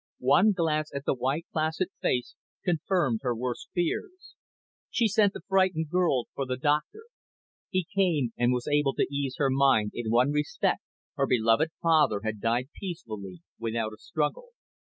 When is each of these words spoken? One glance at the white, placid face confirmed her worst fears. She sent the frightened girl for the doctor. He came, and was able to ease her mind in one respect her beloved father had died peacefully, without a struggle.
One 0.33 0.53
glance 0.53 0.91
at 0.95 1.05
the 1.05 1.13
white, 1.13 1.45
placid 1.53 1.89
face 2.01 2.33
confirmed 2.65 3.19
her 3.21 3.35
worst 3.35 3.69
fears. 3.71 4.33
She 4.89 5.07
sent 5.07 5.33
the 5.33 5.43
frightened 5.47 5.89
girl 5.89 6.25
for 6.33 6.47
the 6.47 6.57
doctor. 6.57 7.03
He 7.69 7.83
came, 7.95 8.33
and 8.35 8.51
was 8.51 8.67
able 8.67 8.95
to 8.95 9.05
ease 9.11 9.35
her 9.37 9.51
mind 9.51 9.91
in 9.93 10.09
one 10.09 10.31
respect 10.31 10.81
her 11.17 11.27
beloved 11.27 11.69
father 11.83 12.21
had 12.23 12.39
died 12.41 12.69
peacefully, 12.73 13.43
without 13.59 13.93
a 13.93 13.97
struggle. 13.99 14.47